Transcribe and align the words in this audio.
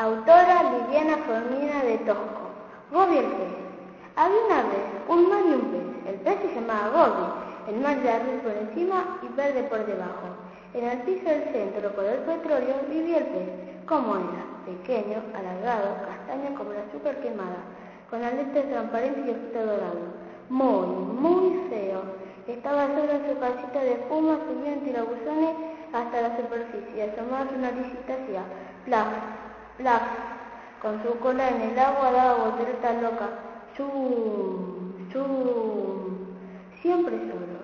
Autora 0.00 0.62
Liliana 0.72 1.18
Formina 1.26 1.84
de 1.84 1.98
Tosco. 1.98 2.48
Gobi 2.90 3.18
el 3.18 3.26
pez. 3.26 3.52
Había 4.16 4.44
una 4.46 4.62
vez 4.72 4.86
un 5.08 5.28
mar 5.28 5.42
y 5.44 5.52
un 5.52 5.66
pez. 5.72 5.88
El 6.08 6.20
pez 6.20 6.40
se 6.40 6.54
llamaba 6.54 6.88
Gobi. 6.88 7.26
El 7.68 7.80
mar 7.82 7.98
era 7.98 8.16
azul 8.16 8.40
por 8.42 8.52
encima 8.52 9.18
y 9.20 9.28
verde 9.36 9.62
por 9.64 9.84
debajo. 9.84 10.26
En 10.72 10.84
el 10.88 11.02
piso 11.02 11.28
del 11.28 11.44
centro, 11.52 11.94
color 11.94 12.16
petróleo, 12.20 12.76
vivía 12.88 13.18
el 13.18 13.26
pez. 13.26 13.48
¿Cómo 13.84 14.16
era? 14.16 14.42
Pequeño, 14.64 15.20
alargado, 15.36 15.96
castaño 16.08 16.56
como 16.56 16.72
la 16.72 16.80
azúcar 16.88 17.16
quemada, 17.20 17.60
con 18.08 18.24
aletas 18.24 18.70
transparentes 18.70 19.26
y 19.26 19.30
ojito 19.36 19.66
dorado. 19.66 20.00
Muy, 20.48 20.86
muy 21.20 21.68
feo. 21.68 22.00
Estaba 22.48 22.86
solo 22.86 23.12
en 23.12 23.28
su 23.28 23.38
casita 23.38 23.80
de 23.80 23.92
espuma, 24.00 24.38
subiendo 24.48 24.80
en 24.80 24.80
tirabuzones 24.80 25.56
hasta 25.92 26.22
la 26.22 26.36
superficie. 26.38 27.12
Asomaba 27.12 27.50
su 27.50 27.58
naricita 27.58 28.14
hacia 28.14 28.42
plaf, 28.86 29.08
plaf. 29.80 30.02
Con 30.82 31.02
su 31.02 31.18
cola 31.18 31.48
en 31.48 31.60
el 31.60 31.78
agua 31.78 32.12
daba 32.12 32.34
volteretas 32.44 33.02
loca. 33.02 33.28
Zum, 33.76 35.10
zum. 35.12 36.36
Siempre 36.80 37.16
solo. 37.18 37.58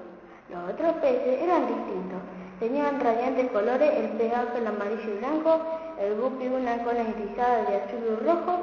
Los 0.50 0.74
otros 0.74 0.92
peces 1.02 1.42
eran 1.42 1.66
distintos. 1.66 2.20
Tenían 2.60 3.00
radiantes 3.00 3.50
colores, 3.50 3.90
el 3.94 4.08
pez 4.16 4.32
ángel 4.34 4.66
amarillo 4.66 5.14
y 5.14 5.18
blanco, 5.18 5.60
el 6.00 6.18
guppy 6.18 6.48
una 6.48 6.78
cola 6.84 7.02
irisada 7.02 7.64
de 7.64 7.76
azul 7.76 8.00
y 8.06 8.24
rojo, 8.24 8.60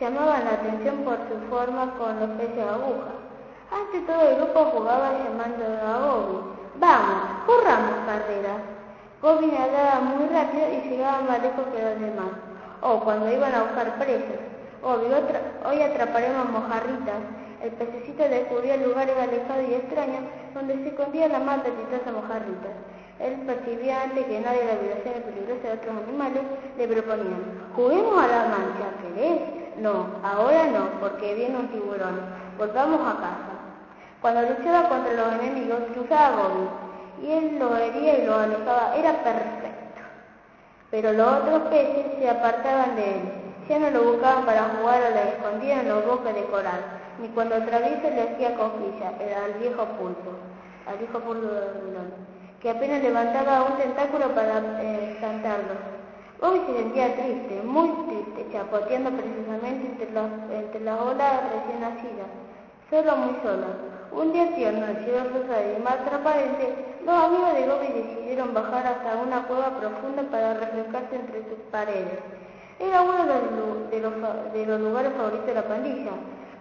llamaban 0.00 0.44
la 0.44 0.52
atención 0.52 0.96
por 1.04 1.18
su 1.28 1.36
forma 1.50 1.92
con 1.98 2.18
los 2.20 2.30
peces 2.30 2.64
aguja. 2.64 3.12
Ante 3.70 4.00
todo 4.06 4.22
el 4.22 4.36
grupo 4.36 4.64
jugaba 4.72 5.12
llamando 5.12 5.64
a 5.64 5.98
Gobi. 5.98 6.38
Vamos, 6.78 7.44
corramos 7.46 8.06
carreras. 8.06 8.76
Gobi 9.22 9.46
nadaba 9.46 10.00
muy 10.00 10.28
rápido 10.28 10.64
y 10.72 10.88
llegaba 10.88 11.22
más 11.22 11.42
lejos 11.42 11.64
que 11.74 11.82
los 11.82 12.00
demás. 12.00 12.32
O 12.82 13.00
cuando 13.00 13.32
iban 13.32 13.54
a 13.54 13.62
buscar 13.62 13.98
presas. 13.98 14.40
Gobi, 14.82 15.06
hoy 15.64 15.82
atraparemos 15.82 16.50
mojarritas. 16.50 17.20
El 17.62 17.70
pececito 17.72 18.22
descubrió 18.28 18.76
lugares 18.76 19.16
alejados 19.16 19.64
y 19.68 19.74
extraños 19.74 20.24
donde 20.54 20.74
se 20.74 20.88
escondía 20.88 21.28
la 21.28 21.40
más 21.40 21.60
apetitosa 21.60 22.12
mojarrita. 22.12 22.68
Él 23.18 23.32
percibía 23.46 24.02
antes 24.02 24.26
que 24.26 24.40
nadie 24.40 24.64
la 24.64 24.76
violación 24.76 25.22
peligrosa 25.24 25.68
de 25.68 25.72
otros 25.72 25.96
animales, 26.06 26.42
le 26.76 26.86
proponían, 26.86 27.72
juguemos 27.74 28.22
a 28.22 28.28
la 28.28 28.42
mancha, 28.52 28.92
¿querés? 29.00 29.40
No, 29.78 30.06
ahora 30.22 30.66
no, 30.66 31.00
porque 31.00 31.34
viene 31.34 31.56
un 31.56 31.68
tiburón. 31.68 32.20
Volvamos 32.58 33.00
a 33.00 33.16
casa. 33.16 33.56
Cuando 34.20 34.42
luchaba 34.42 34.88
contra 34.88 35.14
los 35.14 35.32
enemigos, 35.40 35.78
cruzaba 35.94 36.36
Gobi, 36.36 36.68
y 37.22 37.30
él 37.30 37.58
lo 37.58 37.76
hería 37.76 38.18
y 38.18 38.26
lo 38.26 38.36
alejaba. 38.36 38.96
Era 38.96 39.12
perfecto. 39.22 40.00
Pero 40.90 41.12
los 41.12 41.26
otros 41.26 41.62
peces 41.68 42.06
se 42.18 42.28
apartaban 42.28 42.96
de 42.96 43.04
él. 43.04 43.22
Ya 43.68 43.78
no 43.78 43.90
lo 43.90 44.12
buscaban 44.12 44.46
para 44.46 44.76
jugar 44.78 45.02
o 45.02 45.14
le 45.14 45.28
escondían 45.30 45.80
en 45.80 45.88
los 45.88 46.06
bosques 46.06 46.34
de 46.34 46.44
coral, 46.44 46.80
ni 47.20 47.28
cuando 47.28 47.56
travieso 47.64 48.08
le 48.10 48.22
hacía 48.22 48.54
cosquillas, 48.56 49.20
era 49.20 49.44
al 49.44 49.54
viejo 49.54 49.84
pulpo, 49.98 50.30
al 50.86 50.98
viejo 50.98 51.18
pulpo 51.18 51.48
de 51.48 51.66
que 52.60 52.70
apenas 52.70 53.02
levantaba 53.02 53.64
un 53.64 53.76
tentáculo 53.76 54.34
para 54.34 54.58
eh, 54.80 55.18
cantarlo. 55.20 55.74
Bobby 56.40 56.60
se 56.66 56.78
sentía 56.78 57.14
triste, 57.14 57.62
muy 57.62 57.90
triste, 58.06 58.52
chapoteando 58.52 59.10
precisamente 59.10 59.86
entre, 59.92 60.58
entre 60.58 60.80
las 60.80 61.00
olas 61.00 61.40
recién 61.52 61.80
nacidas, 61.80 62.30
solo 62.90 63.16
muy 63.16 63.36
solo. 63.42 63.96
Un 64.12 64.32
día 64.32 64.54
tierno, 64.54 64.86
y 64.86 65.82
mar 65.82 66.04
transparente, 66.04 66.96
los 67.04 67.14
amigos 67.14 67.54
de 67.54 67.66
Bobby 67.66 67.86
decidieron 67.88 68.54
bajar 68.54 68.86
hasta 68.86 69.16
una 69.16 69.42
cueva 69.42 69.78
profunda 69.78 70.22
para 70.30 70.54
refrescarse 70.54 71.16
entre 71.16 71.42
sus 71.44 71.58
paredes. 71.70 72.18
Era 72.78 73.02
uno 73.02 73.24
de 73.24 74.00
los, 74.00 74.52
de 74.52 74.66
los, 74.66 74.80
lugares 74.80 75.12
favoritos 75.16 75.46
de 75.46 75.54
la 75.54 75.62
pandilla. 75.62 76.12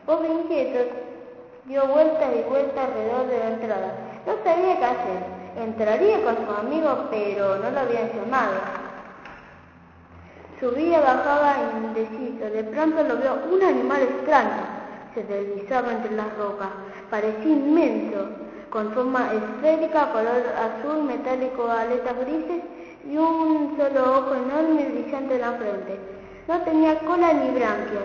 Bobby 0.05 0.27
inquieto 0.27 0.79
dio 1.65 1.87
vueltas 1.87 2.29
y 2.35 2.49
vueltas 2.49 2.85
alrededor 2.85 3.27
de 3.27 3.39
la 3.39 3.47
entrada. 3.47 3.91
No 4.25 4.33
sabía 4.43 4.77
qué 4.77 4.85
hacer. 4.85 5.35
Entraría 5.57 6.23
con 6.23 6.35
su 6.35 6.51
amigo, 6.51 7.07
pero 7.09 7.57
no 7.57 7.71
lo 7.71 7.79
habían 7.79 8.11
llamado. 8.13 8.53
Subía, 10.59 10.99
bajaba 10.99 11.55
indeciso. 11.81 12.45
De 12.45 12.63
pronto 12.63 13.03
lo 13.03 13.17
vio 13.17 13.39
un 13.51 13.63
animal 13.63 14.01
extraño. 14.01 14.74
Se 15.15 15.23
deslizaba 15.23 15.93
entre 15.93 16.11
las 16.11 16.37
rocas. 16.37 16.67
Parecía 17.09 17.53
inmenso, 17.53 18.27
con 18.69 18.91
forma 18.91 19.31
esférica, 19.31 20.11
color 20.11 20.43
azul 20.59 21.03
metálico, 21.03 21.71
aletas 21.71 22.19
grises 22.19 22.61
y 23.09 23.15
un 23.15 23.77
solo 23.77 24.19
ojo 24.19 24.35
enorme 24.35 24.81
y 24.81 24.91
brillante 24.91 25.35
en 25.35 25.41
la 25.41 25.53
frente. 25.53 25.99
No 26.49 26.59
tenía 26.63 26.99
cola 26.99 27.31
ni 27.31 27.49
branquias. 27.51 28.03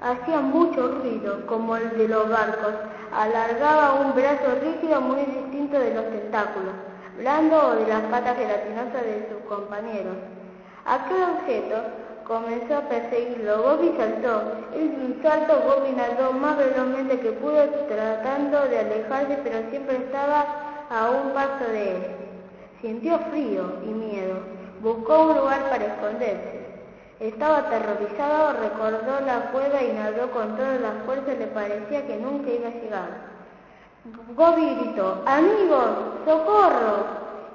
Hacía 0.00 0.40
mucho 0.40 0.98
ruido, 1.02 1.44
como 1.46 1.76
el 1.76 1.90
de 1.98 2.08
los 2.08 2.30
barcos. 2.30 2.72
Alargaba 3.12 4.00
un 4.00 4.14
brazo 4.14 4.54
rígido 4.62 5.02
muy 5.02 5.20
distinto 5.26 5.78
de 5.78 5.92
los 5.94 6.06
tentáculos, 6.06 6.72
blando 7.18 7.68
o 7.68 7.74
de 7.76 7.86
las 7.86 8.00
patas 8.04 8.38
gelatinosas 8.38 9.02
de 9.02 9.28
sus 9.28 9.46
compañeros. 9.46 10.16
Aquel 10.86 11.22
objeto 11.22 11.82
comenzó 12.26 12.76
a 12.76 12.80
perseguirlo. 12.82 13.62
Bobby 13.62 13.94
saltó. 13.96 14.42
En 14.74 15.00
un 15.00 15.20
salto 15.22 15.54
Bobby 15.66 15.92
nadó 15.92 16.32
más 16.32 16.56
velozmente 16.56 17.20
que 17.20 17.32
pudo, 17.32 17.64
tratando 17.88 18.60
de 18.68 18.78
alejarse, 18.78 19.38
pero 19.42 19.70
siempre 19.70 19.96
estaba 19.96 20.44
a 20.90 21.10
un 21.10 21.30
paso 21.32 21.64
de 21.70 21.90
él. 21.90 22.06
Sintió 22.80 23.18
frío 23.30 23.64
y 23.84 23.88
miedo. 23.88 24.34
Buscó 24.80 25.22
un 25.22 25.38
lugar 25.38 25.70
para 25.70 25.86
esconderse. 25.86 26.66
Estaba 27.18 27.58
aterrorizado, 27.58 28.52
recordó 28.60 29.20
la 29.24 29.50
cueva 29.50 29.82
y 29.82 29.92
nadó 29.92 30.30
con 30.32 30.54
todas 30.56 30.80
las 30.80 31.02
fuerzas, 31.06 31.38
le 31.38 31.46
parecía 31.46 32.06
que 32.06 32.16
nunca 32.16 32.50
iba 32.50 32.68
a 32.68 32.72
llegar. 32.72 33.08
Gobi 34.36 34.74
gritó, 34.74 35.22
amigos, 35.24 35.88
socorro, 36.26 37.06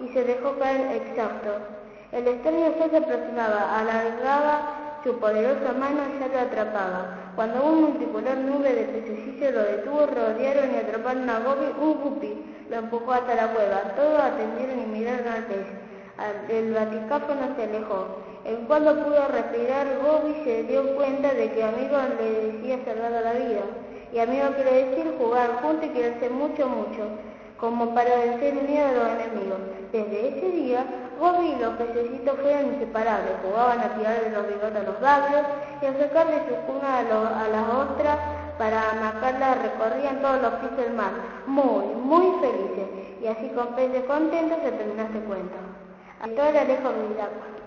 y 0.02 0.10
se 0.10 0.24
dejó 0.24 0.58
caer 0.58 1.04
exhausto. 1.04 1.81
El 2.12 2.28
extraño 2.28 2.74
ser 2.78 2.92
se 2.92 2.98
aproximaba, 2.98 3.80
alargaba 3.80 5.00
su 5.04 5.18
poderosa 5.18 5.72
mano 5.74 6.02
y 6.14 6.20
ya 6.20 6.28
lo 6.28 6.40
atrapaba. 6.40 7.32
Cuando 7.36 7.64
una 7.64 7.88
multipolar 7.88 8.38
nube 8.38 8.74
de 8.74 8.84
pececillos 8.84 9.54
lo 9.54 9.64
detuvo, 9.64 10.06
rodearon 10.08 10.74
y 10.74 10.78
atraparon 10.78 11.30
a 11.30 11.40
Gobi, 11.40 11.68
un 11.80 11.94
guppy 12.02 12.66
lo 12.70 12.76
empujó 12.78 13.14
hasta 13.14 13.36
la 13.36 13.48
cueva. 13.54 13.82
Todos 13.96 14.20
atendieron 14.20 14.80
y 14.80 14.86
miraron 14.88 15.28
al 15.28 15.46
pez. 15.46 15.66
El 16.50 16.74
baticáfono 16.74 17.56
se 17.56 17.64
alejó. 17.64 18.18
En 18.46 18.66
cuanto 18.66 19.04
pudo 19.04 19.28
respirar, 19.28 19.88
Bobby 20.04 20.42
se 20.44 20.64
dio 20.64 20.96
cuenta 20.96 21.34
de 21.34 21.52
que 21.52 21.64
amigo 21.64 21.98
le 22.20 22.52
decía 22.52 22.80
salvado 22.86 23.22
la 23.22 23.34
vida. 23.34 23.62
Y 24.14 24.20
amigo 24.20 24.48
quiere 24.56 24.86
decir 24.86 25.16
jugar 25.18 25.62
juntos 25.62 25.86
y 25.86 25.94
quererse 25.94 26.30
mucho, 26.30 26.68
mucho, 26.68 27.08
como 27.62 27.94
para 27.94 28.18
vencer 28.18 28.58
unidos 28.58 28.90
a 28.90 28.94
los 28.94 29.08
enemigos. 29.22 29.60
Desde 29.92 30.30
ese 30.30 30.50
día, 30.50 30.84
Bobby 31.20 31.54
y 31.54 31.62
los 31.62 31.76
pececitos 31.76 32.40
fueron 32.42 32.74
inseparables. 32.74 33.34
Jugaban 33.44 33.80
a 33.80 33.96
tirar 33.96 34.24
de 34.24 34.32
los 34.32 34.48
bigotes 34.48 34.78
a 34.78 34.84
los 34.84 35.00
bagres 35.00 35.46
y 35.80 35.86
a 35.86 35.94
sacar 35.94 36.28
de 36.28 36.40
su 36.50 36.56
cuna 36.66 37.00
a, 37.00 37.48
las 37.48 37.70
ostras 37.70 38.18
para 38.58 38.92
amacarlas 38.92 39.62
recorrían 39.62 40.22
todos 40.22 40.42
los 40.42 40.54
pisos 40.56 40.78
del 40.78 40.94
mar, 40.94 41.12
muy, 41.46 41.86
muy 42.02 42.34
felices. 42.42 42.88
Y 43.22 43.28
así 43.28 43.50
con 43.50 43.76
peces 43.76 44.06
contentos 44.06 44.58
se 44.64 44.72
terminó 44.72 45.04
este 45.04 45.20
cuento. 45.20 45.56
A 46.20 46.28
toda 46.28 46.52
la 46.52 46.64
lejos 46.64 46.96
de 46.96 47.61